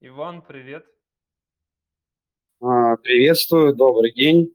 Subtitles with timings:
[0.00, 0.86] Иван, привет.
[2.60, 4.54] А, Приветствую, добрый день.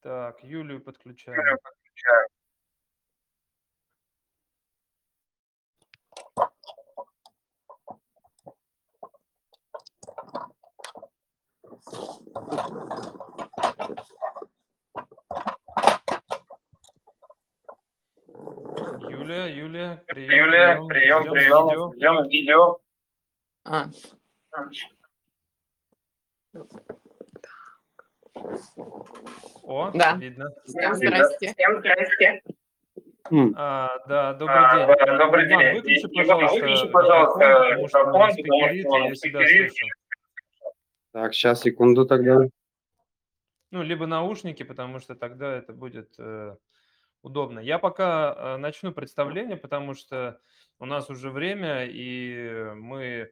[0.00, 1.58] Так, Юлию подключаем.
[19.28, 21.92] Юлия, Юлия, прием, Юлия, прием, прием, видео.
[21.92, 22.78] ждем видео.
[23.64, 23.84] А,
[29.64, 30.16] О, Да.
[30.16, 30.50] видно.
[30.64, 31.52] всем здрасте.
[31.54, 32.42] Всем здрасте.
[33.56, 34.96] А, да, добрый А, день.
[35.06, 35.74] да, добрый Иван, день.
[35.74, 37.38] выключи, Иван, пожалуйста, выключи, пожалуйста,
[37.76, 39.72] микрофон, потому что он и я себя спикерит.
[39.72, 39.86] слышу.
[41.12, 42.38] Так, сейчас, секунду тогда.
[43.72, 46.56] Ну, либо наушники, потому что тогда это будет э,
[47.22, 47.60] удобно.
[47.60, 50.40] Я пока э, начну представление, потому что
[50.78, 53.28] у нас уже время, и мы э,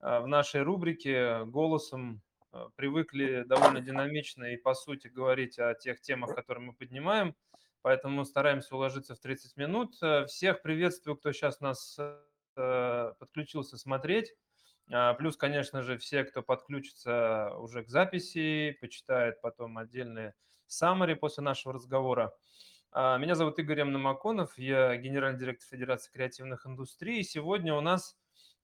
[0.00, 6.34] в нашей рубрике голосом э, привыкли довольно динамично и, по сути, говорить о тех темах,
[6.34, 7.34] которые мы поднимаем.
[7.82, 9.94] Поэтому стараемся уложиться в 30 минут.
[10.26, 11.98] Всех приветствую, кто сейчас нас
[12.54, 14.34] подключился смотреть.
[15.16, 20.34] Плюс, конечно же, все, кто подключится уже к записи, почитает потом отдельные
[20.68, 22.34] summary после нашего разговора.
[22.92, 27.22] А, Меня зовут Игорь Маконов, я генеральный директор Федерации креативных индустрий.
[27.22, 28.18] Сегодня у нас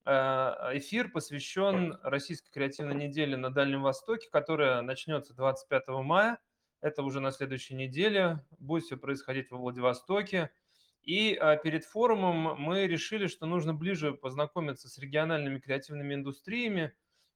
[0.04, 6.40] а, эфир посвящен Российской креативной неделе на Дальнем Востоке, которая начнется 25 мая.
[6.80, 8.44] Это уже на следующей неделе.
[8.58, 10.50] Будет все происходить во Владивостоке.
[11.04, 16.92] И а, перед форумом мы решили, что нужно ближе познакомиться с региональными креативными индустриями,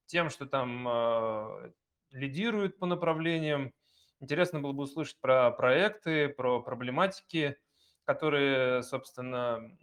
[0.06, 1.72] тем, что там
[2.10, 3.72] лидирует по направлениям.
[4.20, 7.58] Интересно было бы услышать про проекты, про проблематики,
[8.04, 9.76] которые, собственно,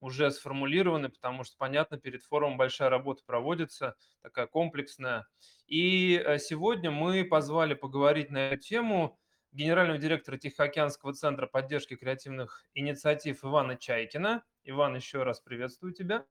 [0.00, 5.26] уже сформулированы, потому что, понятно, перед форумом большая работа проводится, такая комплексная.
[5.66, 9.18] И э, сегодня мы позвали поговорить на эту тему
[9.52, 14.44] генерального директора Тихоокеанского центра поддержки креативных инициатив Ивана Чайкина.
[14.64, 16.24] Иван, еще раз приветствую тебя.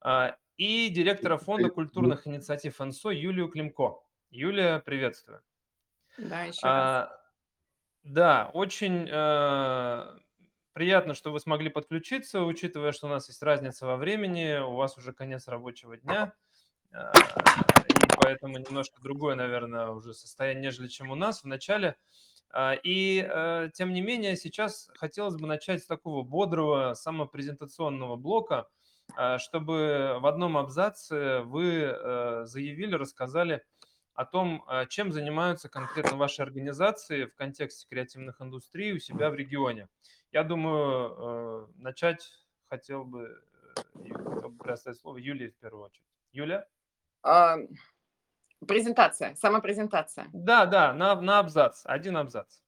[0.00, 4.00] А, И директора фонда культурных инициатив НСО Юлию Климко.
[4.30, 5.42] Юлия, приветствую.
[6.28, 6.90] Да, еще раз.
[6.92, 7.10] А,
[8.04, 10.18] Да, очень э,
[10.72, 14.96] приятно, что вы смогли подключиться, учитывая, что у нас есть разница во времени, у вас
[14.98, 16.34] уже конец рабочего дня,
[16.92, 17.12] а,
[17.88, 21.96] и поэтому немножко другое, наверное, уже состояние, нежели чем у нас в начале.
[22.52, 28.68] А, И э, тем не менее, сейчас хотелось бы начать с такого бодрого самопрезентационного блока,
[29.38, 33.64] чтобы в одном абзаце вы э, заявили, рассказали
[34.20, 39.34] о том, а, чем занимаются конкретно ваши организации в контексте креативных индустрий у себя в
[39.34, 39.88] регионе.
[40.30, 42.30] Я думаю, э, начать
[42.68, 43.42] хотел бы,
[43.76, 46.04] э, хотел бы предоставить слово Юлии в первую очередь.
[46.32, 46.66] Юля?
[47.22, 47.56] А,
[48.68, 50.28] презентация, самопрезентация.
[50.34, 52.58] Да, да, на, на абзац, один абзац.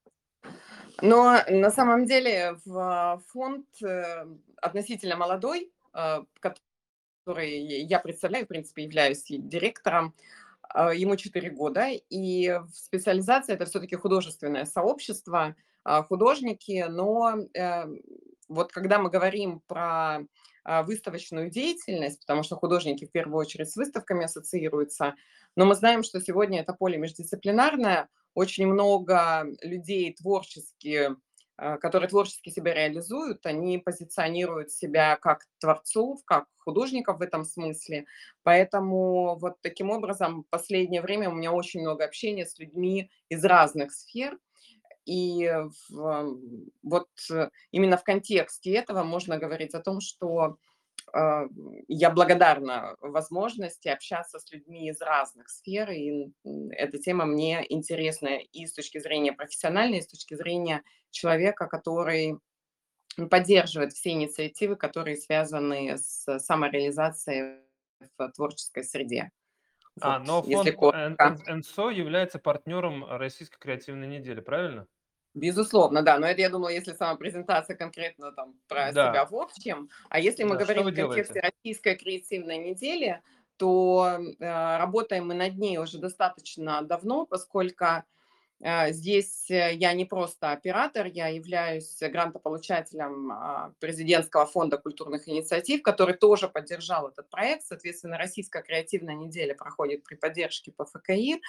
[1.03, 4.25] Но на самом деле в фонд э,
[4.57, 10.15] относительно молодой, э, который я представляю, в принципе, являюсь директором,
[10.75, 17.85] ему 4 года, и специализация– это все-таки художественное сообщество, а, художники, но э,
[18.49, 20.21] вот когда мы говорим про
[20.65, 25.17] а, выставочную деятельность, потому что художники в первую очередь с выставками ассоциируются,
[25.57, 31.17] но мы знаем, что сегодня это поле междисциплинарное, очень много людей творчески, а,
[31.57, 38.07] которые творчески себя реализуют, они позиционируют себя как творцов, как художников в этом смысле.
[38.43, 43.45] Поэтому вот таким образом в последнее время у меня очень много общения с людьми из
[43.45, 44.39] разных сфер.
[45.05, 45.51] И
[45.91, 46.39] в,
[46.85, 50.59] вот э, именно в контексте этого можно говорить о том, что
[51.13, 51.47] а,
[51.89, 56.31] я благодарна возможности общаться с людьми из разных сфер, и
[56.71, 60.83] эта тема мне интересна и с точки зрения профессиональной, и с точки зрения
[61.13, 62.39] человека, который
[63.31, 67.61] поддерживает все инициативы, которые связаны с самореализацией
[68.19, 69.31] в творческой среде.
[70.01, 70.73] А, Вот, но если
[71.19, 74.87] фонд НСО является партнером Российской креативной недели, правильно?
[75.35, 79.07] Безусловно, да, но это, я думала, если сама презентация конкретно там про Да.
[79.07, 81.41] себя в общем, а если мы Да, говорим в контексте делаете?
[81.41, 83.23] российской креативной недели,
[83.57, 88.05] то э, работаем мы над ней уже достаточно давно, поскольку
[88.91, 96.15] здесь, э, я не просто оператор, я являюсь грантополучателем, а, президентского фонда культурных инициатив, который
[96.15, 97.65] тоже поддержал этот проект.
[97.65, 101.41] Соответственно, Российская креативная неделя проходит при поддержке ПФКИ.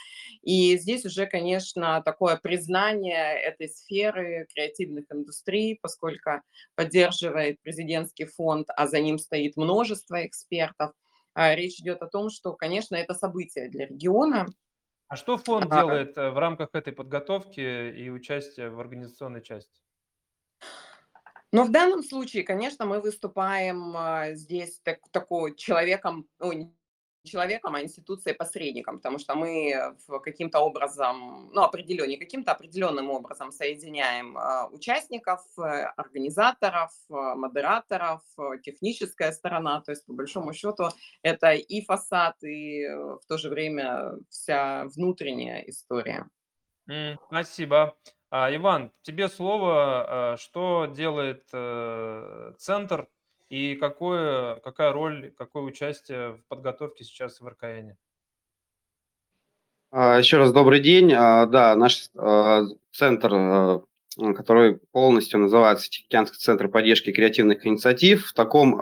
[0.41, 6.41] И здесь уже, конечно, такое признание этой сферы креативных индустрий, поскольку
[6.75, 10.93] поддерживает президентский фонд, а за ним стоит множество экспертов.
[11.35, 14.47] А, речь идет о том, что, конечно, это событие для региона.
[15.13, 15.75] А что фонд А.
[15.75, 17.59] делает, э, в рамках этой подготовки
[17.91, 19.79] и участия в организационной части?
[21.51, 26.73] Но в данном случае, конечно, мы выступаем, а, здесь так такой человеком, не
[27.23, 34.37] человеком, а институцией-посредником, потому что мы каким-то образом, ну, определен не каким-то, определенным образом соединяем,
[34.37, 35.61] а, участников, э,
[35.95, 39.81] организаторов, а, модераторов, э, техническая сторона.
[39.81, 40.89] То есть, по большому счету,
[41.21, 46.29] это и фасад, и, э, в то же время вся внутренняя история.
[46.89, 47.95] М, спасибо.
[48.29, 50.33] А, Иван, тебе слово.
[50.33, 53.07] А, что делает, э, центр
[53.53, 57.91] и какое какая роль, какое участие в подготовке сейчас в РКН?
[59.91, 61.13] А, Еще раз добрый день.
[61.13, 63.83] А, Да, наш а, центр,
[64.35, 68.77] который полностью называется Тихоокеанский центр поддержки креативных инициатив, в таком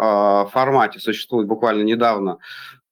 [0.50, 2.38] формате существует буквально недавно.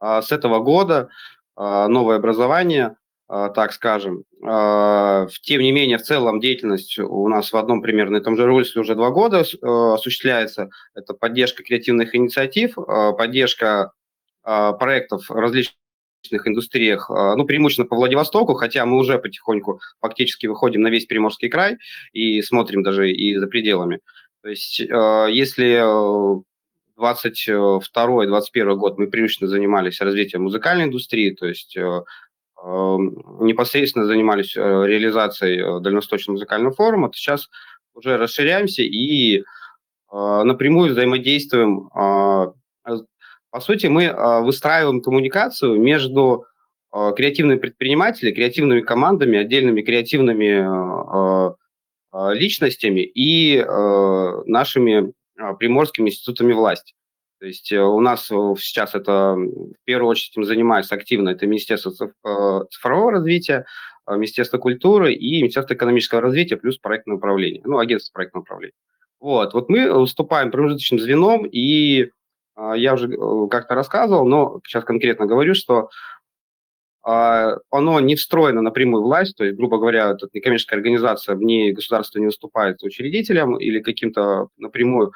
[0.01, 1.09] С этого года
[1.55, 2.95] новое образование,
[3.29, 4.23] так скажем.
[4.43, 8.81] А, Тем не менее, в целом деятельность у нас в одном примерно том же русле
[8.81, 10.69] уже два года э, осуществляется.
[10.95, 13.91] Это поддержка креативных инициатив, а, поддержка
[14.43, 15.75] а, проектов различных
[16.45, 21.49] индустриях, а, ну, преимущественно по Владивостоку, хотя мы уже потихоньку фактически выходим на весь Приморский
[21.49, 21.77] край
[22.13, 23.99] и смотрим даже и за пределами.
[24.41, 26.41] То есть, э, если э,
[26.99, 32.01] 22-21 год мы преимущественно занимались развитием музыкальной индустрии, то есть э, э,
[32.63, 37.49] непосредственно занимались э, реализацией э, Дальневосточного музыкального форума, то сейчас
[37.93, 39.43] уже расширяемся и э,
[40.11, 41.89] напрямую взаимодействуем.
[41.95, 42.51] э,
[43.51, 44.13] По сути, мы
[44.43, 46.45] выстраиваем коммуникацию между
[46.91, 50.65] креативными предпринимателями, креативными командами, отдельными креативными
[52.33, 53.63] личностями и
[54.45, 55.13] нашими
[55.59, 56.93] приморскими институтами власти.
[57.39, 61.47] То есть э, у нас э, сейчас это, в первую очередь, этим занимается активно, это
[61.47, 63.65] Министерство э, цифрового развития,
[64.07, 68.73] Министерство культуры и Министерство экономического развития плюс проектное управление, ну, агентство проектного управления.
[69.19, 72.09] Вот, вот мы выступаем промежуточным звеном, и
[72.75, 73.07] я уже
[73.49, 75.89] как-то рассказывал, но сейчас конкретно говорю, что
[77.03, 81.43] а, оно не встроено напрямую в власть, то есть, грубо говоря, это некоммерческая организация, в
[81.43, 85.13] ней государство не выступает учредителем или каким-то напрямую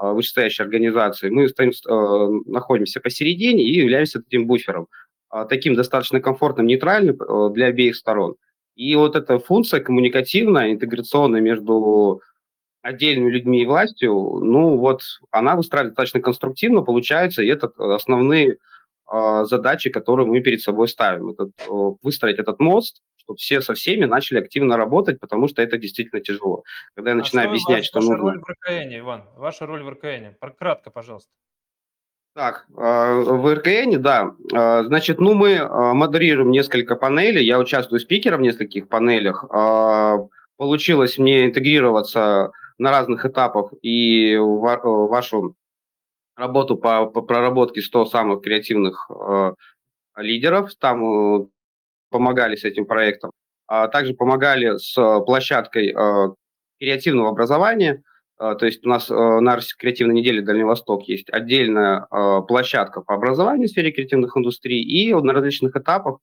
[0.00, 1.32] вышестоящей организацией.
[1.32, 4.88] Мы стоим, э, находимся посередине и являемся таким буфером,
[5.28, 8.36] а, таким достаточно комфортным, нейтральным э, для обеих сторон.
[8.76, 12.20] И вот эта функция коммуникативная, интеграционная между
[12.82, 15.00] отдельными людьми и властью, ну вот
[15.30, 18.58] она выстраивается достаточно конструктивно, получается, и это основные
[19.06, 21.30] а, задачи, которые мы перед собой ставим.
[21.30, 21.70] Это э,
[22.02, 26.64] выстроить этот мост, чтобы все со всеми начали активно работать, потому что это действительно тяжело.
[26.94, 28.30] Когда я А начинаю что объяснять, ваш что ваша нужно...
[28.30, 29.24] роль в РКН, Иван?
[29.36, 30.36] Ваша роль в РКН.
[30.58, 31.30] Кратко, пожалуйста.
[32.34, 34.34] Так, а, в РКН, да.
[34.52, 37.44] А, Значит, ну, мы а, модерируем несколько панелей.
[37.44, 39.44] Я участвую спикером в нескольких панелях.
[39.50, 40.18] А,
[40.56, 45.56] Получилось мне интегрироваться на разных этапах и вашу
[46.36, 49.10] работу по, по проработке 100 самых креативных
[50.16, 50.74] лидеров.
[50.76, 51.04] Там
[51.42, 51.46] э,
[52.14, 53.32] помогали с этим проектом.
[53.66, 56.34] А также помогали с э, площадкой э,
[56.78, 58.04] креативного образования.
[58.38, 62.06] Э, То есть у нас на креативной неделе Дальний Восток есть отдельная
[62.48, 66.18] площадка по образованию в сфере креативных индустрий, и на различных этапах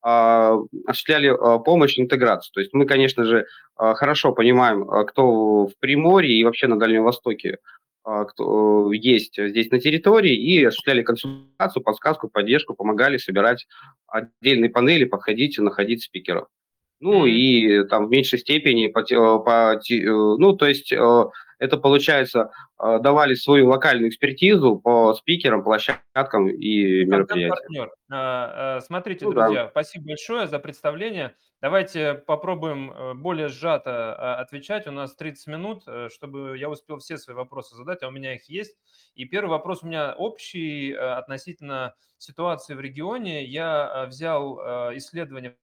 [0.00, 1.30] осуществляли
[1.64, 2.52] помощь, интеграцию.
[2.52, 3.46] То есть мы, конечно же,
[3.76, 7.58] хорошо понимаем, кто в Приморье и вообще на Дальнем Востоке
[8.04, 13.66] кто э, есть здесь на территории, и осуществляли консультацию, подсказку, поддержку, помогали собирать
[14.06, 16.48] отдельные панели, подходить и находить спикеров.
[17.00, 21.24] Ну и там в меньшей степени, по, те- по э, ну то есть э,
[21.58, 22.50] это получается
[22.82, 27.90] э, давали свою локальную экспертизу по спикерам, площадкам и мероприятиям.
[28.10, 29.46] А, а, Смотрите, Ну да.
[29.46, 31.34] друзья, спасибо большое за представление.
[31.64, 34.86] Давайте попробуем э, более сжато а, отвечать.
[34.86, 38.34] У нас 30 минут, э, чтобы я успел все свои вопросы задать, а у меня
[38.34, 38.76] их есть.
[39.14, 43.46] И первый вопрос у меня общий э, относительно ситуации в регионе.
[43.46, 44.58] Я взял
[44.98, 45.56] исследование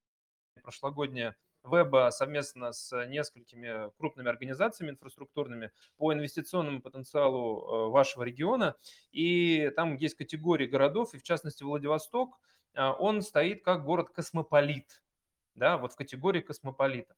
[0.63, 8.75] прошлогоднее Веба совместно с несколькими крупными организациями инфраструктурными по инвестиционному потенциалу вашего региона.
[9.11, 12.39] И там есть категории городов, и в частности Владивосток,
[12.73, 15.01] он стоит как город-космополит.
[15.55, 17.17] Да, вот в категории космополитов.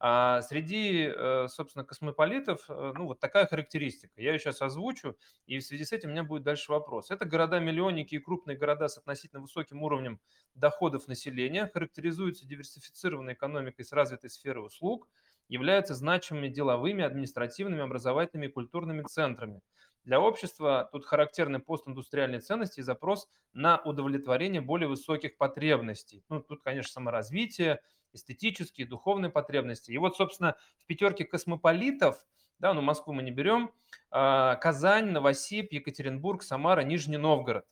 [0.00, 4.20] А среди, э, собственно, космополитов, э, ну, вот такая характеристика.
[4.20, 5.16] Я ее сейчас озвучу,
[5.46, 7.10] и в связи с этим у меня будет дальше вопрос.
[7.10, 10.20] Это города-миллионники и крупные города с относительно высоким уровнем
[10.54, 15.08] доходов населения, характеризуются диверсифицированной экономикой с развитой сферой услуг,
[15.48, 19.62] являются значимыми деловыми, административными, образовательными и культурными центрами.
[20.04, 26.24] Для общества тут характерны постиндустриальные ценности и запрос на удовлетворение более высоких потребностей.
[26.28, 27.80] Ну, тут, конечно, саморазвитие,
[28.12, 29.90] эстетические, духовные потребности.
[29.90, 32.24] И вот, собственно, в пятерке космополитов,
[32.58, 33.70] да, ну Москву мы не берем,
[34.10, 37.66] а, Казань, Новосиб, Екатеринбург, Самара, Нижний Новгород.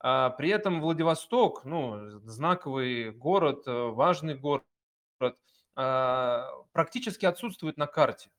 [0.00, 4.64] А, при этом Владивосток, ну, знаковый город, э, важный город,
[5.76, 8.30] а, практически отсутствует на карте.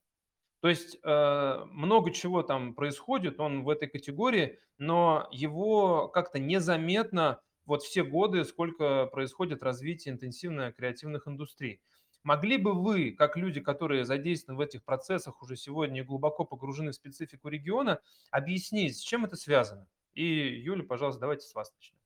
[0.62, 7.42] То есть э, много чего там происходит, он в этой категории, но его как-то незаметно
[7.66, 11.82] вот все годы, сколько происходит развитие интенсивно креативных индустрий.
[12.24, 16.92] Могли бы вы, как люди, которые задействованы в этих процессах уже сегодня и глубоко погружены
[16.92, 18.00] в специфику региона,
[18.30, 19.88] объяснить, с чем это связано?
[20.14, 21.98] И, Юля, пожалуйста, давайте с вас начнем.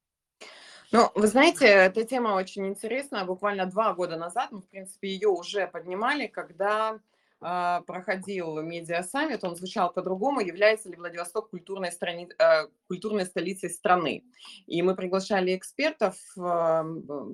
[0.92, 3.26] Ну, вы знаете, эта тема очень интересная.
[3.26, 7.02] Буквально два года назад мы, в принципе, ее уже поднимали, когда
[7.40, 12.30] проходил медиа-саммит, он звучал по-другому, является ли Владивосток культурной, страни...
[12.40, 14.24] Э, культурной столицей страны.
[14.68, 16.16] И мы приглашали экспертов,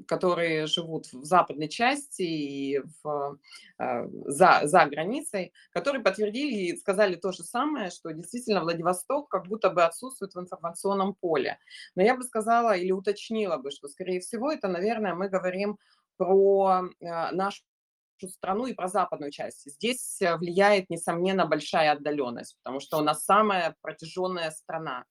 [0.07, 3.37] которые живут в западной части и в,
[3.79, 9.47] э, за, за границей, которые подтвердили и сказали то же самое, что действительно Владивосток как
[9.47, 11.57] будто бы отсутствует в информационном поле.
[11.95, 15.77] Но я бы сказала или уточнила бы, что, скорее всего, это, наверное, мы говорим
[16.17, 17.31] про э,
[18.21, 19.69] наш страну и про западную часть.
[19.69, 25.05] Здесь э, влияет, несомненно, большая отдаленность, потому что у нас самая протяженная страна.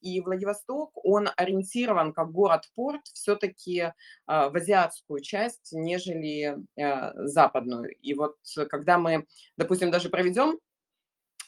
[0.00, 3.92] И Владивосток, он ориентирован как город-порт все-таки э,
[4.26, 7.94] в азиатскую часть, нежели э, западную.
[8.00, 8.36] И вот
[8.70, 9.26] когда мы,
[9.56, 10.58] допустим, даже проведем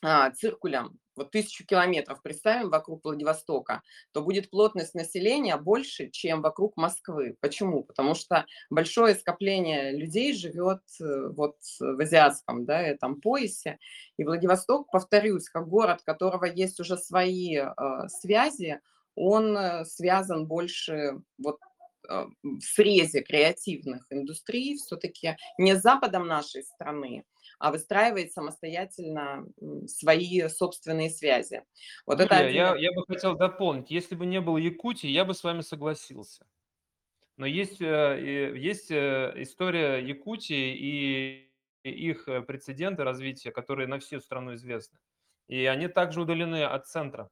[0.03, 6.77] а, циркулем вот тысячу километров представим вокруг Владивостока, то будет плотность населения больше, чем вокруг
[6.77, 7.37] Москвы.
[7.41, 7.85] Почему?
[7.85, 13.79] Потому что большое скопление людей живет э, вот в азиатском да, этом поясе.
[14.17, 17.73] И Владивосток, повторюсь, как город, которого есть уже свои э,
[18.09, 18.81] связи,
[19.15, 21.59] он э, связан больше вот
[22.09, 27.25] в срезе креативных индустрий, все-таки не с западом нашей страны,
[27.59, 29.47] а выстраивает самостоятельно
[29.87, 31.63] свои собственные связи.
[32.07, 32.55] Вот Юлия, это один...
[32.55, 36.47] я, я бы хотел дополнить, если бы не было Якутии, я бы с вами согласился.
[37.37, 41.51] Но есть, э, есть э, история Якутии и
[41.83, 44.99] их э, прецеденты развития, которые на всю страну известны.
[45.49, 47.29] И они также удалены от центра.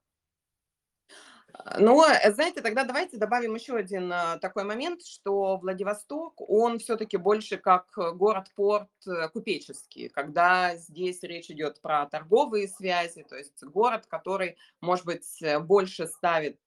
[1.77, 7.17] Ну, э, знаете, тогда давайте добавим еще один э, такой момент, что Владивосток, он все-таки
[7.17, 14.05] больше как город-порт э, купеческий, когда здесь речь идет про торговые связи, то есть город,
[14.07, 16.57] который, может быть, больше ставит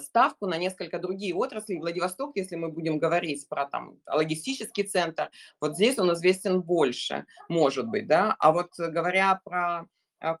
[0.00, 1.76] ставку на несколько другие отрасли.
[1.76, 7.86] Владивосток, если мы будем говорить про там логистический центр, вот здесь он известен больше, может
[7.86, 9.86] быть, да, а вот говоря про а,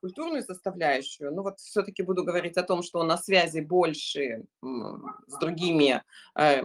[0.00, 6.02] культурную составляющую, ну вот все-таки буду говорить о том, что на связи больше с другими
[6.38, 6.62] э,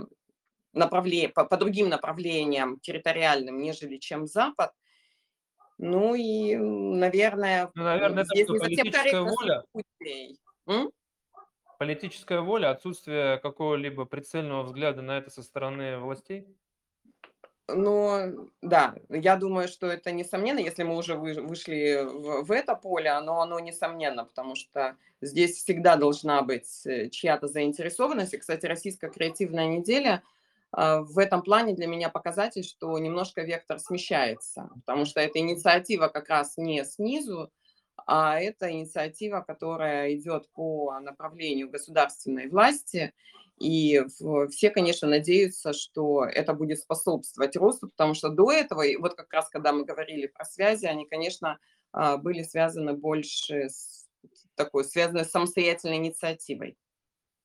[0.73, 4.71] направлениям, по, по другим направлениям территориальным, нежели чем Запад.
[5.77, 9.63] Ну и, наверное, ну, наверное здесь это не политическая воля.
[10.67, 10.91] М?
[11.79, 16.47] Политическая воля, отсутствие какого-либо прицельного взгляда на это со стороны властей?
[17.75, 23.19] Но да, я думаю, что это несомненно, если мы уже вышли в, в это поле,
[23.19, 28.33] но оно несомненно, потому что здесь всегда должна быть э, чья-то заинтересованность.
[28.33, 30.23] И, кстати, российская креативная неделя
[30.71, 36.07] а, в этом плане для меня показатель, что немножко вектор смещается, потому что эта инициатива
[36.07, 37.51] как раз не снизу,
[38.05, 43.13] а это инициатива, которая идет по направлению государственной власти,
[43.61, 44.01] и
[44.49, 49.31] все, конечно, надеются, что это будет способствовать росту, потому что до этого, и вот как
[49.31, 51.59] раз когда мы говорили про связи, они, конечно,
[51.91, 54.07] а, были связаны больше с
[54.55, 56.77] такой, связаны с самостоятельной инициативой.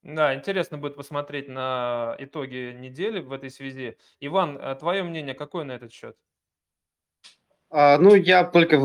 [0.03, 3.97] Да, интересно будет посмотреть на итоги недели в этой связи.
[4.21, 6.17] Иван, а твое мнение какое на этот счет?
[7.71, 8.77] А, ну, я только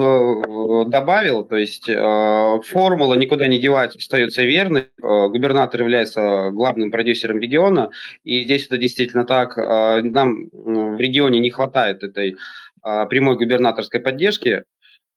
[0.87, 4.89] добавил, то есть а, формула никуда не девать остается верной.
[5.01, 7.91] А, губернатор является главным продюсером региона,
[8.23, 9.55] и здесь это действительно так.
[9.57, 12.37] Нам в регионе не хватает этой
[12.81, 14.63] прямой губернаторской поддержки,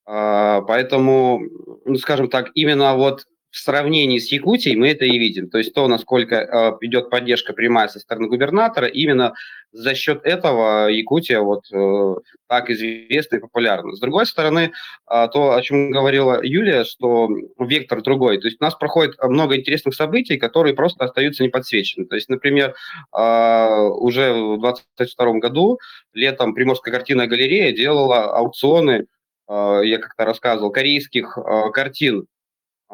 [0.05, 1.43] поэтому,
[1.87, 5.49] ну, скажем так, именно вот в сравнении с Якутией мы это и видим.
[5.49, 9.35] То есть то, насколько э, идет поддержка прямая со стороны губернатора, именно
[9.71, 12.15] за счет этого Якутия вот э,
[12.49, 13.95] так известна и популярна.
[13.95, 14.73] С другой стороны,
[15.09, 17.29] э, то, о чем говорила Юлия, что
[17.61, 18.39] вектор другой.
[18.39, 22.07] То есть у нас проходит много интересных событий, которые просто остаются неподсвечены.
[22.07, 22.75] То есть, например,
[23.17, 25.79] э, уже в 2022 году
[26.13, 29.07] летом Приморская картинная галерея делала аукционы,
[29.49, 32.27] э, я как-то рассказывал, корейских э, картин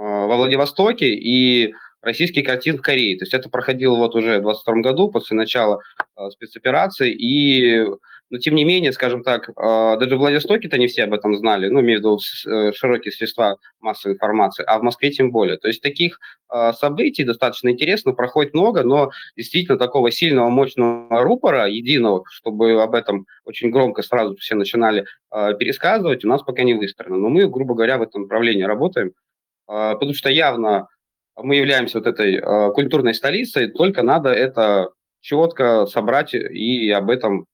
[0.01, 3.19] во Владивостоке и российский картин в Корее.
[3.19, 5.81] То есть это проходило вот уже в 22 году, после начала
[6.17, 7.85] э, спецоперации, и,
[8.31, 9.53] но тем не менее, скажем так, э,
[9.99, 13.59] даже в Владивостоке-то не все об этом знали, ну, имею в виду э, широкие средства
[13.81, 15.59] массовой информации, а в Москве тем более.
[15.59, 16.19] То есть таких
[16.53, 22.95] э, событий достаточно интересно, проходит много, но действительно такого сильного, мощного рупора, единого, чтобы об
[22.95, 27.19] этом очень громко сразу все начинали э, пересказывать, у нас пока не выстроено.
[27.19, 29.13] Но мы, грубо говоря, в этом направлении работаем.
[29.71, 30.89] А, потому что явно
[31.37, 37.47] мы являемся вот этой а, культурной столицей, только надо это четко собрать и об этом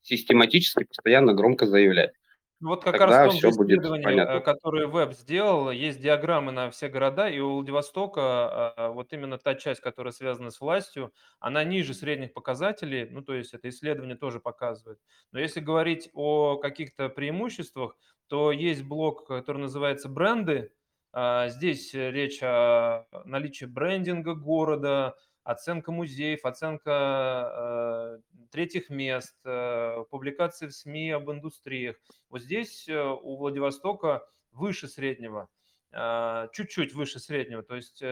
[0.00, 2.12] систематически, постоянно громко заявлять.
[2.60, 4.32] Вот как Тогда раз в том все же исследовании, понятно.
[4.36, 9.36] э, которое Веб сделал, есть диаграммы на все города, и у Владивостока а, вот именно
[9.36, 14.16] та часть, которая связана с властью, она ниже средних показателей, ну, то есть это исследование
[14.16, 15.00] тоже показывает.
[15.32, 17.96] Но если говорить о каких-то преимуществах,
[18.28, 20.70] то есть блок, который называется бренды,
[21.14, 25.14] здесь э, речь о наличии брендинга города,
[25.44, 31.96] оценка музеев, оценка э, третьих мест, э, публикации в СМИ об индустриях.
[32.30, 35.48] Вот здесь у Владивостока выше среднего,
[35.92, 37.62] а, чуть-чуть выше среднего.
[37.62, 38.02] То есть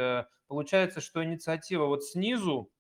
[0.47, 2.71] получается, что инициатива вот снизу,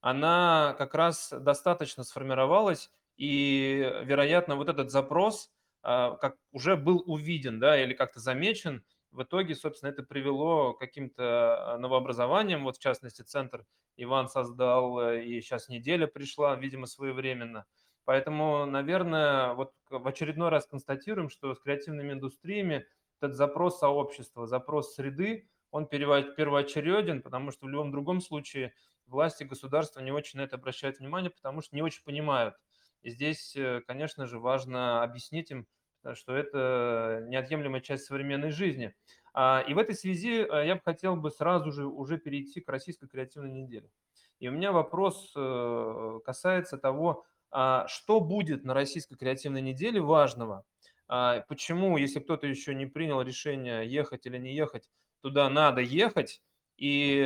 [0.00, 5.50] она как раз достаточно сформировалась, и, вероятно, вот этот запрос
[5.82, 10.78] а, как уже был увиден, да, или как-то замечен, в итоге, собственно, это привело к
[10.78, 12.64] каким-то а, новообразованиям.
[12.64, 13.64] Вот, в частности, центр
[13.96, 17.66] Иван создал, э, и сейчас неделя пришла, видимо, своевременно.
[18.04, 22.86] Поэтому, наверное, вот в очередной раз констатируем, что с креативными индустриями
[23.20, 28.72] этот запрос сообщества, запрос среды, он первоочереден, потому что в любом другом случае
[29.06, 32.54] власти государства не очень на это обращают внимание, потому что не очень понимают.
[33.02, 35.79] И здесь, э, конечно же, важно объяснить им, Э,
[36.14, 38.94] что это неотъемлемая часть современной жизни.
[39.32, 42.68] А, и в этой связи э, я бы хотел бы сразу же уже перейти к
[42.68, 43.90] российской креативной неделе.
[44.38, 50.64] И у меня вопрос э, касается того, а, что будет на российской креативной неделе важного.
[51.08, 54.88] А, почему, если кто-то еще не принял решение ехать или не ехать,
[55.20, 56.42] туда надо ехать,
[56.76, 57.22] и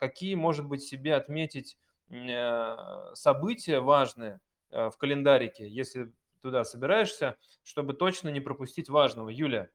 [0.00, 1.76] какие, может быть, себе отметить
[3.12, 4.40] события важные
[4.70, 6.10] в календарике, если
[6.42, 9.28] туда собираешься, чтобы точно не пропустить важного.
[9.30, 9.68] Юля.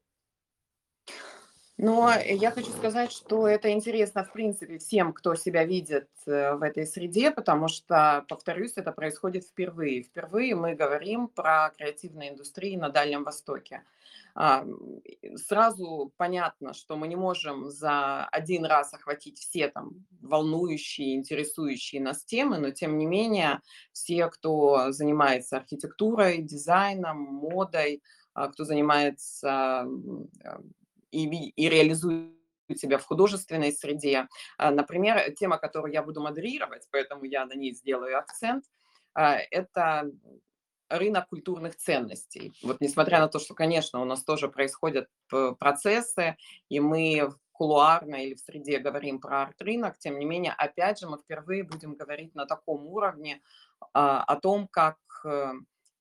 [1.77, 6.61] Но я хочу сказать, что это интересно, в принципе, всем, кто себя видит э, в
[6.61, 10.03] этой среде, потому что, повторюсь, это происходит впервые.
[10.03, 13.81] Впервые мы говорим про креативные индустрии на Дальнем Востоке.
[14.35, 14.65] А,
[15.35, 22.23] сразу понятно, что мы не можем за один раз охватить все там волнующие, интересующие нас
[22.23, 28.03] темы, но тем не менее все, кто занимается архитектурой, дизайном, модой,
[28.35, 29.87] а, кто занимается
[31.13, 32.33] и, и реализует
[32.75, 34.27] себя в художественной среде.
[34.57, 38.65] А, например, тема, которую я буду модерировать, поэтому я на ней сделаю акцент,
[39.15, 40.09] это
[40.89, 42.53] рынок культурных ценностей.
[42.63, 45.07] Вот несмотря на то, что, конечно, у нас тоже происходят
[45.59, 46.35] процессы,
[46.69, 51.17] и мы кулуарно или в среде говорим про арт-рынок, тем не менее, опять же, мы
[51.19, 53.41] впервые будем говорить на таком уровне
[53.93, 55.51] а, о том, как э,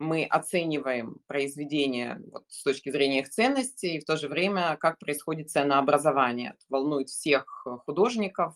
[0.02, 4.98] мы оцениваем произведения вот, с точки зрения их ценностей, и в то же время, как
[4.98, 6.50] происходит ценообразование.
[6.50, 8.54] Это волнует всех художников,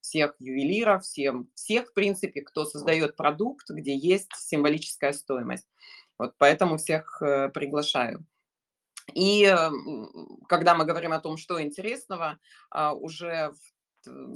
[0.00, 5.68] всех ювелиров, всем, всех, в принципе, кто создает продукт, где есть символическая стоимость.
[6.18, 8.24] Вот поэтому всех э, приглашаю.
[9.12, 9.54] И
[10.48, 12.38] когда мы говорим о том, что интересного,
[12.70, 13.52] а, уже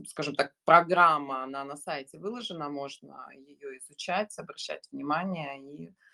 [0.08, 6.07] скажем так, программа, она на сайте выложена, можно ее изучать, обращать внимание и Э,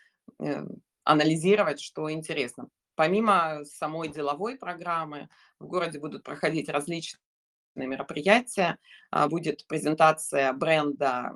[1.04, 2.68] анализировать, что интересно.
[2.94, 7.18] Помимо самой деловой программы, в городе будут проходить различные
[7.74, 8.78] мероприятия.
[9.10, 11.32] А, будет презентация бренда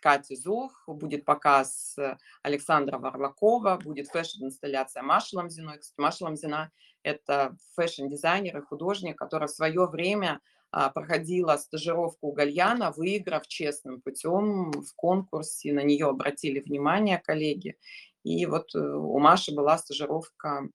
[0.00, 1.96] Кати Зох, будет показ
[2.42, 5.78] Александра Варлакова, будет фэшн-инсталляция Маши Ламзиной.
[5.78, 6.70] Кстати, Маша Ламзина–
[7.02, 14.70] это фэшн-дизайнер и художник, который в свое время проходила стажировку у Гальяно, выиграв честным путем
[14.70, 15.72] в конкурсе.
[15.72, 17.76] На нее обратили внимание коллеги.
[18.24, 20.68] И вот э, у Маши была стажировка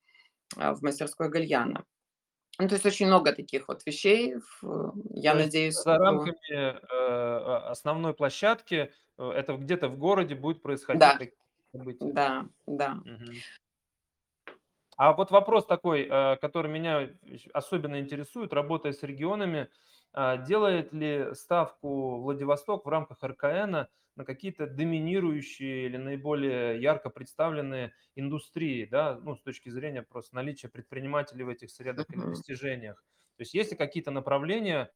[0.58, 1.86] а, в мастерской Гальяно.
[2.58, 4.36] Ну, то есть очень много таких вот вещей.
[5.12, 6.70] Я то надеюсь, за рамками э,
[7.70, 11.20] основной площадки э, это где-то в городе будет происходить да,
[11.74, 12.14] события.
[12.14, 12.98] Да, да.
[13.04, 13.34] Угу.
[14.98, 17.10] А вот вопрос такой, э, который меня
[17.54, 19.70] особенно интересует, работая с регионами,
[20.14, 27.92] а, делает ли ставку Владивосток в рамках РКН на какие-то доминирующие или наиболее ярко представленные
[28.16, 33.04] индустрии, да, ну, с точки зрения просто наличия предпринимателей в этих средах или достижениях.
[33.38, 34.94] То есть есть ли какие-то направления,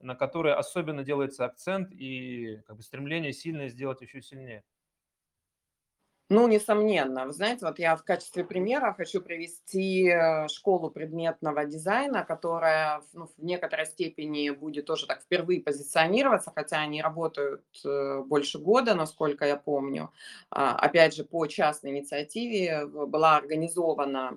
[0.00, 4.64] на которые особенно делается акцент и как бы стремление сильное сделать еще сильнее?
[6.28, 7.26] Ну, несомненно.
[7.26, 13.26] Вы знаете, вот я в качестве примера хочу привести э, школу предметного дизайна, которая ну,
[13.26, 19.44] в некоторой степени будет тоже так впервые позиционироваться, хотя они работают э, больше года, насколько
[19.46, 20.10] я помню.
[20.50, 24.36] А, опять же, по частной инициативе была организована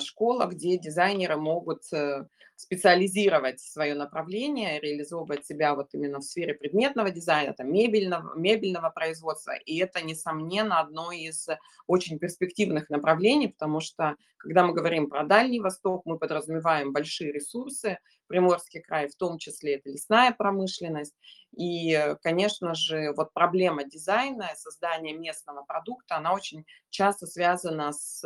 [0.00, 7.10] школа, где дизайнеры могут э, специализировать свое направление, реализовывать себя вот именно в сфере предметного
[7.10, 9.52] дизайна, там, мебельного, мебельного производства.
[9.56, 11.48] И это, несомненно, одно из
[11.86, 17.98] очень перспективных направлений, потому что, когда мы говорим про Дальний Восток, мы подразумеваем большие ресурсы,
[18.26, 21.14] Приморский край, в том числе это лесная промышленность.
[21.56, 28.24] И, конечно же, вот проблема дизайна, создания местного продукта, она очень часто связана с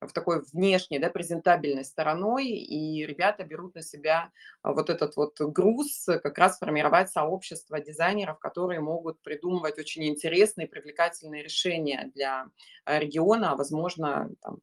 [0.00, 4.30] в такой внешней, да, презентабельной стороной, и ребята берут на себя
[4.62, 10.68] а, вот этот вот груз, как раз формировать сообщество дизайнеров, которые могут придумывать очень интересные,
[10.68, 12.46] привлекательные решения для
[12.84, 14.58] а, региона, а возможно, там,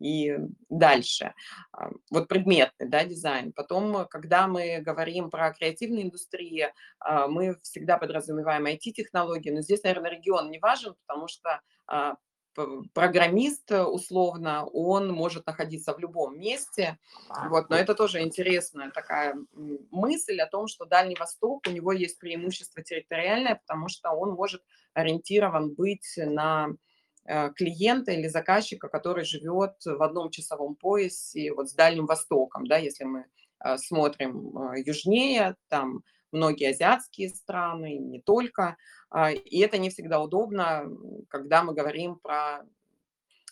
[0.00, 0.36] и
[0.68, 1.32] дальше.
[2.10, 3.52] Вот предметный да, дизайн.
[3.52, 6.74] Потом, когда мы говорим про креативные индустрии,
[7.28, 11.60] мы всегда подразумеваем IT-технологии, но здесь, наверное, регион не важен, потому что
[12.92, 16.98] программист, э, условно, он может находиться в любом месте.
[17.48, 19.36] Вот, но это тоже интересная такая
[19.90, 24.62] мысль о том, что Дальний Восток, у него есть преимущество территориальное, потому что он может
[24.92, 26.68] ориентирован быть на
[27.24, 32.78] э, клиента или заказчика, который живет в одном часовом поясе вот с Дальним Востоком, да,
[32.78, 33.26] если мы
[33.64, 36.02] э, смотрим южнее, там
[36.34, 38.76] многие азиатские страны, не только.
[39.10, 40.90] А, и это не всегда удобно,
[41.28, 42.64] когда мы говорим про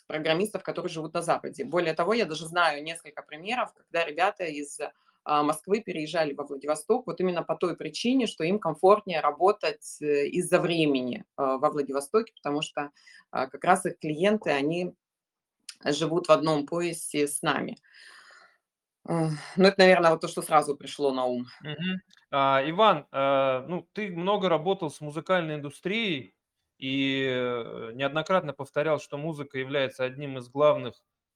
[0.07, 1.65] программистов, которые живут на Западе.
[1.65, 4.79] Более того, я даже знаю несколько примеров, когда ребята из
[5.25, 10.27] а, Москвы переезжали во Владивосток вот именно по той причине, что им комфортнее работать э,
[10.27, 12.91] из-за времени а, во Владивостоке, потому что
[13.31, 14.95] как раз их клиенты, они
[15.87, 17.79] живут в одном поясе с нами.
[19.07, 21.47] Ну, это, наверное, вот то, что сразу пришло на ум.
[21.63, 22.01] Мгм.
[22.31, 26.35] А, Иван, а, ну, ты много работал с музыкальной индустрией
[26.79, 30.95] и э, неоднократно повторял, что музыка является одним из главных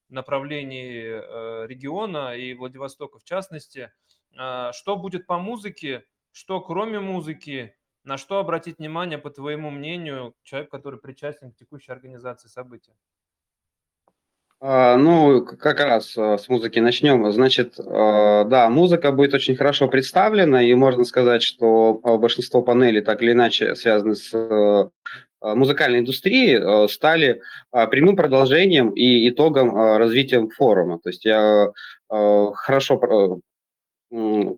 [0.09, 3.93] направлений э, региона и Владивостока в частности.
[4.37, 6.05] А, что будет по музыке?
[6.33, 7.77] Что кроме музыки?
[8.05, 12.95] На что обратить внимание, по твоему мнению, человек, который причастен к текущей организации события?
[14.59, 17.31] А, ну, как раз а, с музыки начнем.
[17.31, 23.23] Значит, а, да, музыка будет очень хорошо представлена, и можно сказать, что большинство панелей так
[23.23, 24.91] или иначе связаны с
[25.43, 30.99] музыкальной индустрией, стали прямым продолжением и итогом развития форума.
[30.99, 31.71] То есть я
[32.09, 33.41] хорошо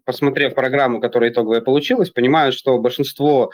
[0.05, 3.51] посмотрев программу, которая итоговая получилась, понимаю, что большинство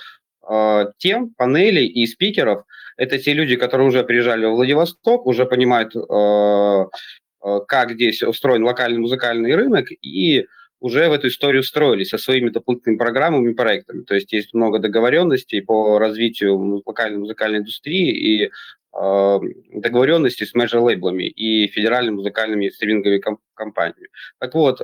[0.98, 2.64] тем, панелей и спикеров–
[2.96, 6.84] это те люди, которые уже приезжали в Владивосток, уже понимают, э,
[7.44, 10.46] э, как здесь устроен локальный музыкальный рынок, и
[10.80, 14.02] уже в эту историю строились со своими дополнительными программами и проектами.
[14.02, 19.38] То есть есть много договоренностей по развитию локальной музыкальной индустрии и э,
[19.72, 23.22] договоренности с мейджор-лейблами и федеральными музыкальными стриминговыми
[23.54, 24.08] компаниями.
[24.38, 24.82] Так вот,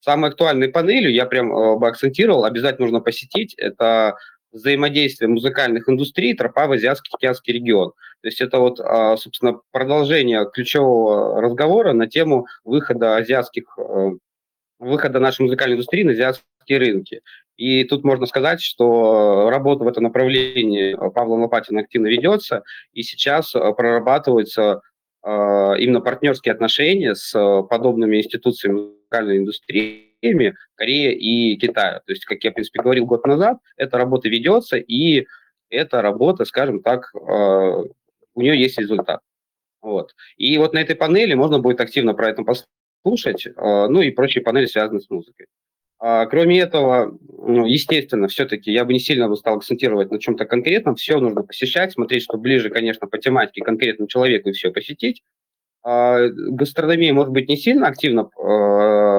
[0.00, 4.16] самой актуальной панелью я прям бы акцентировал, обязательно нужно посетить, это
[4.54, 7.92] взаимодействия музыкальных индустрий тропа в Азиатско-Тихоокеанский регион.
[8.22, 14.10] То есть это вот, а, собственно, продолжение ключевого разговора на тему выхода азиатских, э,
[14.78, 17.20] выхода нашей музыкальной индустрии на азиатские рынки.
[17.56, 22.62] И тут можно сказать, что работа в этом направлении Павлом Лопатиным активно ведется,
[22.92, 24.80] и сейчас э, прорабатываются
[25.24, 25.28] э,
[25.78, 27.32] именно партнерские отношения с
[27.68, 32.00] подобными институциями музыкальной индустрии, системе Корея и Китая.
[32.06, 35.26] То есть, как я, в принципе, говорил год назад, эта работа ведется, и
[35.68, 39.20] эта работа, скажем так, э, у нее есть результат.
[39.80, 40.14] Вот.
[40.36, 44.42] И вот на этой панели можно будет активно про это послушать, э, ну и прочие
[44.42, 45.46] панели, связанные с музыкой.
[46.00, 50.96] А, кроме этого, ну, естественно, все-таки я бы не сильно стал акцентировать на чем-то конкретном.
[50.96, 55.22] Все нужно посещать, смотреть, что ближе, конечно, по тематике конкретному человеку и все посетить.
[55.82, 58.28] А, гастрономия, может быть, не сильно активно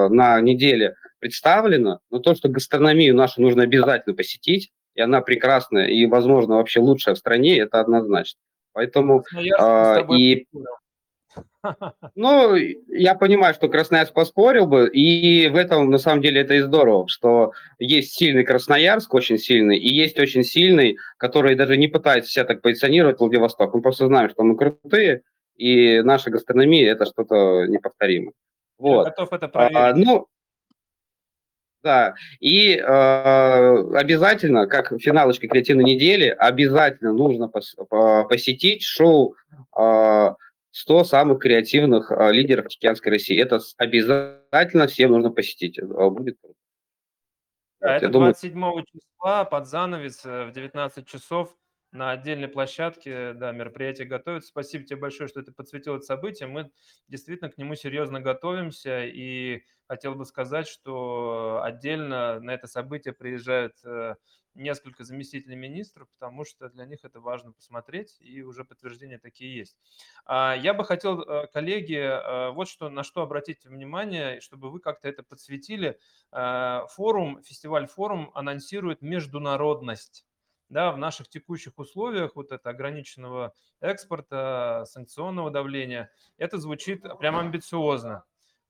[0.09, 6.05] на неделе представлено, но то, что гастрономию нашу нужно обязательно посетить, и она прекрасная и,
[6.05, 8.39] возможно, вообще лучшая в стране, это однозначно.
[8.73, 10.47] Поэтому э, и
[12.15, 16.61] ну, я понимаю, что Красноярск поспорил бы, и в этом, на самом деле, это и
[16.61, 22.31] здорово, что есть сильный Красноярск, очень сильный, и есть очень сильный, который даже не пытается
[22.31, 23.73] себя так позиционировать, Владивосток.
[23.73, 25.21] Мы просто знаем, что мы крутые,
[25.55, 28.33] и наша гастрономия– это что-то неповторимое.
[28.77, 29.05] Вот.
[29.05, 29.75] Я готов это проверить.
[29.77, 30.27] А, ну,
[31.85, 37.75] да, и э, обязательно, как финалочка креативной недели, обязательно нужно пос,
[38.27, 39.35] посетить шоу
[39.77, 40.29] э,
[40.71, 43.39] 100 самых креативных э, лидеров Тихоокеанской России.
[43.39, 45.79] Это обязательно всем нужно посетить.
[45.81, 46.37] Будет
[47.79, 48.83] Да, это 27 думаю...
[48.91, 51.55] числа под занавес э, в 19 часов
[51.95, 54.49] на отдельной площадке, да, мероприятие готовится.
[54.49, 56.47] Спасибо тебе большое, что ты подсветил это событие.
[56.47, 56.71] Мы
[57.07, 63.75] действительно к нему серьезно готовимся, и хотел бы сказать, что отдельно на это событие приезжают
[64.55, 69.77] несколько заместителей министров, потому что для них это важно посмотреть, и уже подтверждения такие есть.
[70.25, 74.79] А, я бы хотел, э, коллеги, э, вот что, на что обратить внимание, чтобы вы
[74.79, 75.99] как-то это подсветили.
[76.31, 80.25] Э, форум, фестиваль форум анонсирует международность
[80.69, 88.23] да, в наших текущих условиях вот это ограниченного экспорта, санкционного давления, это звучит прям амбициозно.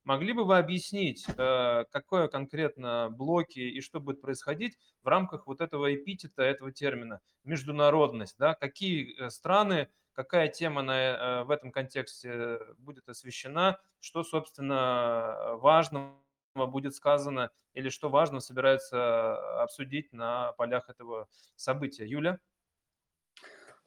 [0.04, 5.60] Могли бы вы объяснить, э, какое конкретно блоки и что будет происходить в рамках вот
[5.60, 8.54] этого эпитета, этого термина международность, да?
[8.54, 16.20] Какие э, страны, какая тема на, э, в этом контексте будет освещена, что, собственно, важного
[16.64, 22.06] будет сказано или что важно собираются обсудить на полях этого события.
[22.08, 22.38] Юля?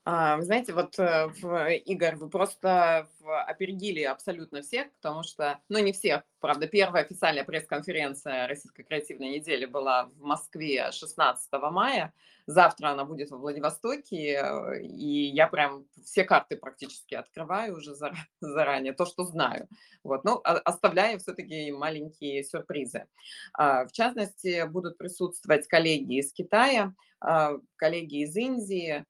[0.06, 5.60] А, вы знаете, вот, э, в Игорь, вы просто в опередили абсолютно всех, потому что,
[5.68, 12.14] ну, не всех, правда, первая официальная пресс-конференция Российской креативной недели была в Москве 16 мая.
[12.48, 17.94] Завтра она будет во Владивостоке, э, и я прям все карты практически открываю уже
[18.40, 19.68] заранее, то, что знаю.
[20.04, 23.06] Вот, но оставляю все-таки маленькие сюрпризы.
[23.54, 29.06] А, в частности, будут присутствовать коллеги из Китая, а, коллеги из Индии,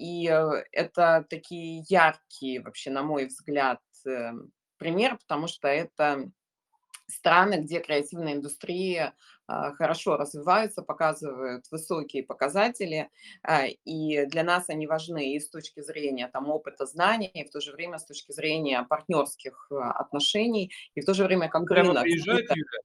[0.00, 4.32] и э, это такие яркие, вообще, на мой взгляд, э,
[4.78, 6.30] пример, потому что это
[7.08, 9.14] страны, где креативная индустрия
[9.46, 13.10] а, хорошо развивается, показывают высокие показатели,
[13.42, 17.50] а, и для нас они важны и с точки зрения там, опыта, знаний, и в
[17.50, 21.66] то же время с точки зрения партнерских а, отношений, и в то же время как
[21.66, 22.02] Прямо рынок.
[22.04, 22.80] приезжают, Юля?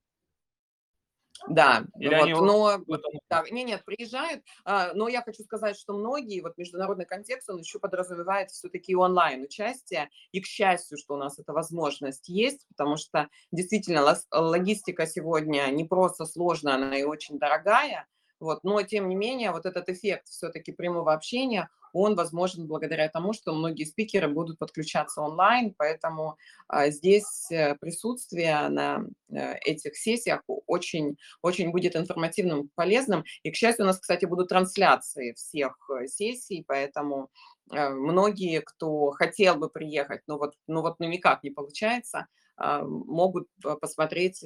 [1.47, 5.43] Да, Или вот, они но в этом- да, не, нет, приезжают, а, но я хочу
[5.43, 10.97] сказать, что многие, вот международный контекст, он еще подразумевает все-таки онлайн участие, и к счастью,
[10.97, 16.97] что у нас эта возможность есть, потому что действительно логистика сегодня не просто сложная, она
[16.97, 18.07] и очень дорогая,
[18.39, 23.31] вот, но тем не менее вот этот эффект все-таки прямого общения, он возможен благодаря тому,
[23.31, 26.35] что многие спикеры будут подключаться онлайн, поэтому
[26.67, 33.23] а, здесь э, присутствие на э, этих сессиях очень, очень будет информативным, полезным.
[33.43, 37.29] И, к счастью, у нас, кстати, будут трансляции всех э, сессий, поэтому
[37.71, 43.47] многие, кто хотел бы приехать, но вот, но вот ну никак не получается, а, могут
[43.81, 44.43] посмотреть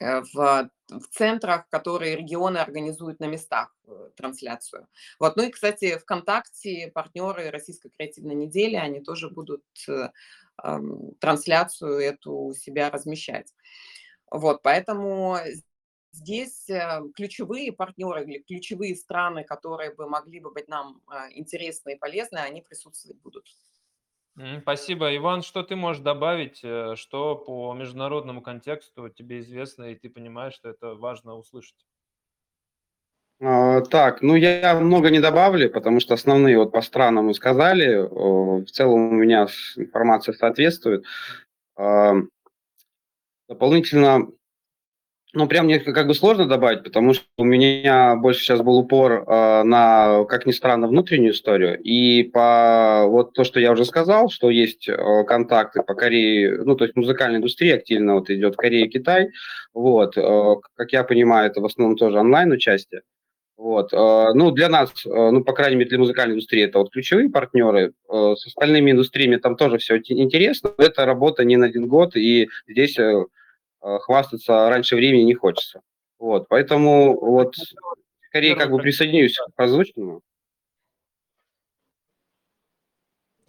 [0.00, 4.88] в, в центрах, которые регионы организуют на местах э, трансляцию.
[5.18, 5.36] Вот.
[5.36, 10.10] Ну и, кстати, ВКонтакте партнеры Российской креативной недели, они тоже будут э,
[11.20, 13.52] трансляцию эту у себя размещать.
[14.30, 15.36] Вот, поэтому
[16.12, 16.66] здесь
[17.14, 22.62] ключевые партнеры или ключевые страны, которые бы могли бы быть нам интересны и полезны, они
[22.62, 23.46] присутствовать будут.
[24.62, 25.14] Спасибо.
[25.14, 30.54] Иван, что ты можешь добавить, э, что по международному контексту тебе известно, и ты понимаешь,
[30.54, 31.76] что это важно услышать?
[33.40, 38.08] А, так, ну я много не добавлю, потому что основные вот по странам мы сказали.
[38.62, 41.04] В целом у меня информация соответствует.
[43.48, 44.28] Дополнительно
[45.34, 49.24] ну, прям мне как бы сложно добавить, потому что у меня больше сейчас был упор
[49.26, 51.80] э, на, как ни странно, внутреннюю историю.
[51.80, 56.76] И по вот то, что я уже сказал, что есть э, контакты по Корее, ну,
[56.76, 59.30] то есть музыкальная индустрия активно вот идет в Корее, Китай.
[59.72, 63.02] Вот, э, как я понимаю, это в основном тоже онлайн-участие.
[63.56, 63.92] Вот.
[63.92, 67.30] Э, ну, для нас, э, ну, по крайней мере, для музыкальной индустрии это вот ключевые
[67.30, 67.92] партнеры.
[68.12, 70.72] Э, с остальными индустриями там тоже все интересно.
[70.78, 73.24] Это работа не на один год, и здесь Э,
[73.82, 75.80] хвастаться раньше времени не хочется.
[76.18, 77.54] Вот, поэтому вот
[78.28, 80.20] скорее как бы присоединюсь к озвученному.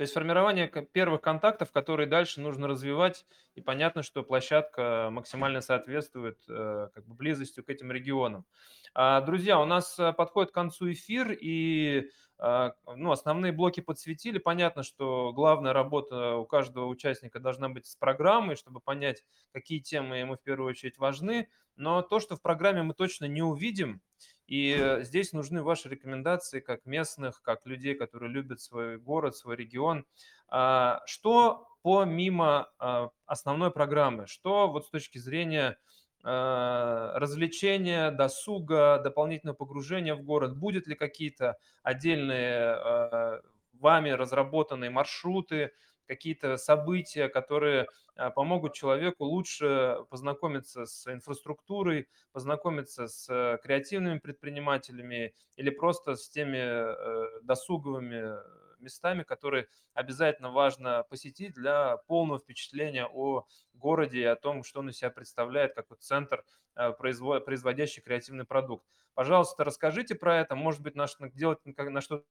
[0.03, 6.39] То есть формирование первых контактов, которые дальше нужно развивать, и понятно, что площадка максимально соответствует
[6.49, 8.45] э, как бы близостью к этим регионам.
[8.93, 14.39] А, друзья, у нас э, подходит к концу эфир, и а, ну, основные блоки подсветили.
[14.39, 20.17] Понятно, что главная работа у каждого участника должна быть с программой, чтобы понять, какие темы
[20.17, 21.47] ему в первую очередь важны.
[21.77, 24.01] Но то, что в программе мы точно не увидим,
[24.47, 30.05] и здесь нужны ваши рекомендации как местных, как людей, которые любят свой город, свой регион.
[30.49, 35.77] А, что помимо а, основной программы, что вот с точки зрения
[36.23, 43.41] а, развлечения, досуга, дополнительного погружения в город, будет ли какие-то отдельные
[43.73, 45.71] вами разработанные маршруты,
[46.07, 55.33] какие-то события, которые а, помогут человеку лучше познакомиться с инфраструктурой, познакомиться с э, креативными предпринимателями
[55.55, 58.37] или просто с теми э, досуговыми
[58.79, 64.89] местами, которые обязательно важно посетить для полного впечатления о городе и о том, что он
[64.89, 66.43] из себя представляет как вот центр,
[66.75, 68.85] э, производящий креативный продукт.
[69.15, 70.55] Пожалуйста, расскажите про это.
[70.55, 72.23] Может быть, наш, делать на что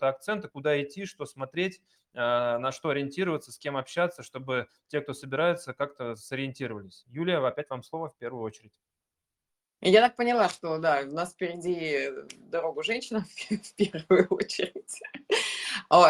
[0.00, 1.80] акценты, куда идти, что смотреть,
[2.14, 7.04] а, на что ориентироваться, с кем общаться, чтобы те, кто собирается, как-то сориентировались.
[7.08, 8.72] Юлия, опять вам слово в первую очередь.
[9.80, 15.00] Я так поняла, что да, у нас впереди дорогу женщина в первую очередь.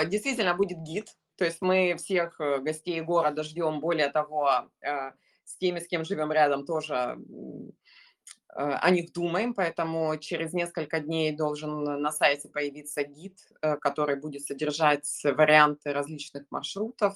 [0.09, 5.13] Действительно будет гид, то есть мы всех э, гостей города ждем, более того, а,
[5.45, 7.17] с теми, с кем живем рядом, тоже
[8.55, 14.43] о них думаем, поэтому через несколько дней должен на сайте появиться гид, э, который будет
[14.43, 17.15] содержать варианты различных маршрутов,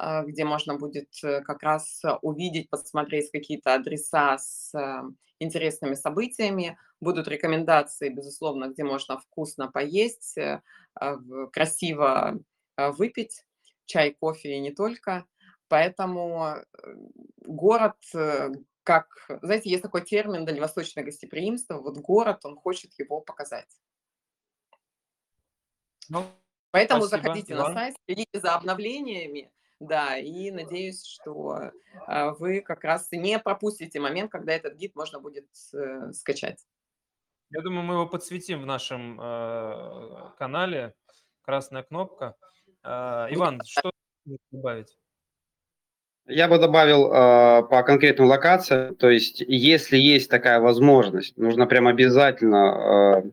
[0.00, 4.72] э, где можно будет как раз увидеть, посмотреть какие-то адреса с
[5.38, 6.78] интересными событиями.
[7.00, 10.38] Будут рекомендации, безусловно, где можно вкусно поесть,
[11.52, 12.38] красиво
[12.76, 13.44] выпить,
[13.86, 15.26] чай, кофе и не только.
[15.68, 16.56] Поэтому
[17.38, 17.96] город
[18.90, 19.06] как,
[19.42, 23.68] знаете, есть такой термин дальневосточное гостеприимство, вот город, он хочет его показать.
[26.08, 26.24] Ну,
[26.72, 27.72] Поэтому спасибо, заходите Иван.
[27.72, 31.70] на сайт, следите за обновлениями, да, и надеюсь, что
[32.08, 36.66] э, вы как раз не пропустите момент, когда этот гид можно будет э, скачать.
[37.50, 40.94] Я думаю, мы его подсветим в нашем э, канале.
[41.42, 42.34] Красная кнопка.
[42.82, 43.92] Э, Иван, что
[44.50, 44.98] добавить?
[46.30, 51.88] Я бы добавил э, по конкретным локациям, то есть если есть такая возможность, нужно прям
[51.88, 53.30] обязательно э,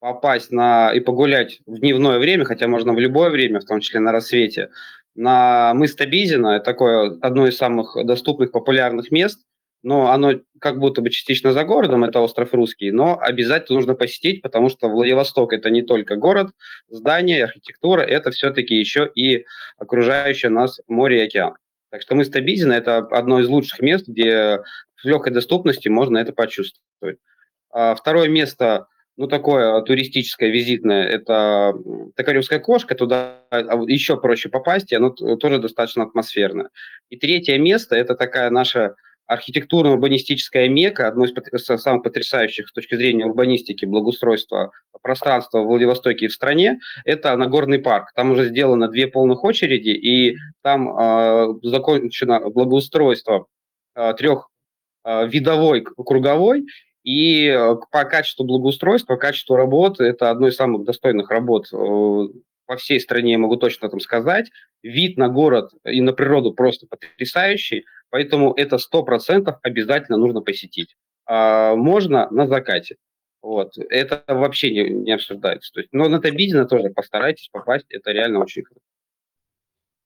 [0.00, 4.00] попасть на и погулять в дневное время, хотя можно в любое время, в том числе
[4.00, 4.70] на рассвете,
[5.14, 9.40] на мыс Табизина, это такое одно из самых доступных, популярных мест,
[9.82, 14.40] но оно как будто бы частично за городом, это остров Русский, но обязательно нужно посетить,
[14.40, 16.52] потому что Владивосток это не только город,
[16.88, 19.44] здания, архитектура, это все-таки еще и
[19.76, 21.54] окружающее нас море и океан.
[21.90, 24.60] Так что мы стабильны, это одно из лучших мест, где
[25.02, 27.18] в легкой доступности можно это почувствовать.
[27.70, 31.74] А второе место, ну, такое туристическое, визитное, это
[32.16, 36.70] Токаревская кошка, туда а, еще проще попасть, и оно тоже достаточно атмосферное.
[37.10, 38.94] И третье место, это такая наша
[39.30, 46.28] архитектурно-урбанистическая мека, одно из самых потрясающих с точки зрения урбанистики, благоустройства пространства в Владивостоке и
[46.28, 48.10] в стране, это Нагорный парк.
[48.16, 53.46] Там уже сделано две полных очереди, и там э, закончено благоустройство
[53.94, 54.48] э, трех
[55.04, 56.66] э, видовой, круговой,
[57.04, 57.56] и
[57.92, 63.38] по качеству благоустройства, качеству работы, это одно из самых достойных работ по всей стране, я
[63.38, 64.50] могу точно там сказать.
[64.82, 67.84] Вид на город и на природу просто потрясающий.
[68.10, 70.96] Поэтому это 100% обязательно нужно посетить.
[71.26, 72.96] А, можно на закате.
[73.42, 73.78] Вот.
[73.78, 75.72] Это вообще не, не обсуждается.
[75.72, 78.80] То есть, но на Табидина тоже постарайтесь попасть, это реально очень круто.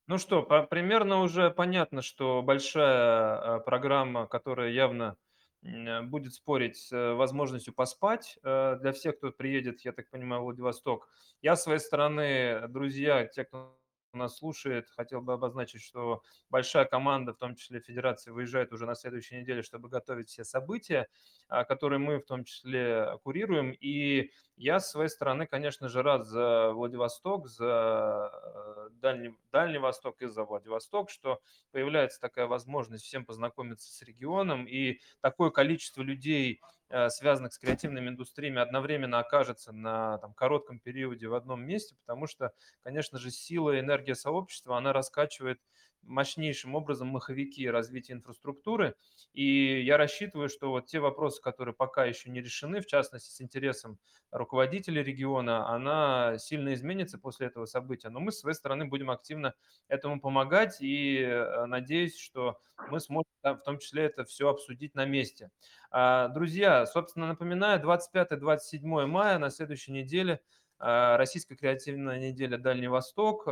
[0.06, 5.16] Ну что, по, примерно уже понятно, что большая э, программа, которая явно
[5.62, 10.42] э, будет спорить с э, возможностью поспать э, для всех, кто приедет, я так понимаю,
[10.42, 11.08] в Владивосток.
[11.40, 13.78] Я, с своей стороны, друзья, те, кто
[14.14, 18.94] нас слушает, хотел бы обозначить, что большая команда, в том числе Федерации, выезжает уже на
[18.94, 21.08] следующей неделе, чтобы готовить все события,
[21.48, 23.72] а, которые мы в том числе курируем.
[23.72, 30.22] И я с своей стороны, конечно же, рад за Владивосток, за э, Дальний, Дальний Восток
[30.22, 31.40] и за Владивосток, что
[31.72, 36.60] появляется такая возможность всем познакомиться с регионом, и такое количество людей,
[37.10, 42.52] связанных с креативными индустриями, одновременно окажется на там, коротком периоде в одном месте, потому что,
[42.82, 45.60] конечно же, сила и энергия сообщества, она раскачивает
[46.06, 48.94] мощнейшим образом маховики развития инфраструктуры.
[49.32, 53.40] И я рассчитываю, что вот те вопросы, которые пока еще не решены, в частности, с
[53.40, 53.98] интересом
[54.30, 58.08] руководителей региона, она сильно изменится после этого события.
[58.08, 59.54] Но мы, с своей стороны, будем активно
[59.88, 62.58] этому помогать и э, надеюсь, что
[62.90, 65.50] мы сможем в том числе это все обсудить на месте.
[65.90, 70.40] А, Друзья, собственно, напоминаю, 25-27 мая на следующей неделе
[70.78, 73.46] а, Российская креативная неделя Дальний Восток.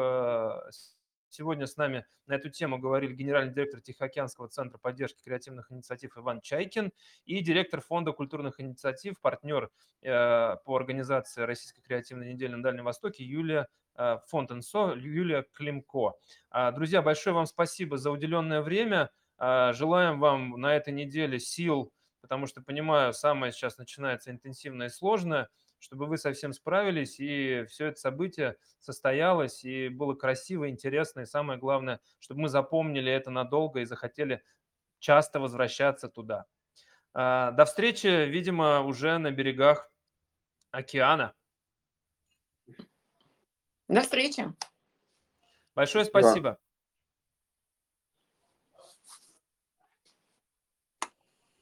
[1.33, 6.43] Сегодня с нами на эту тему говорили генеральный директор Тихоокеанского центра поддержки креативных инициатив Иван
[6.43, 6.93] Чайкин
[7.25, 9.71] и директор Фонда культурных инициатив, партнер
[10.03, 16.13] э, по организации Российской креативной недели на Дальнем Востоке Юлия э, Фонтенсо, Юлия Климко.
[16.51, 19.09] А, Друзья, большое вам спасибо за уделенное время.
[19.39, 24.91] А, Желаем вам на этой неделе сил, потому что, понимаю, самое сейчас начинается интенсивное и
[24.91, 25.49] сложное,
[25.83, 31.59] чтобы вы совсем справились, и все это событие состоялось, и было красиво, интересно, и самое
[31.59, 34.45] главное, чтобы мы запомнили это надолго и захотели
[35.01, 36.47] часто возвращаться туда.
[37.13, 39.91] А, До встречи, видимо, уже на берегах
[40.71, 41.35] океана.
[43.89, 44.45] До встречи.
[45.75, 46.29] Большое Спасибо.
[46.29, 46.72] спасибо.